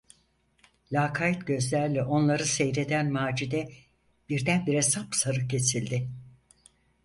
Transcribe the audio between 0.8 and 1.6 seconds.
Lakayt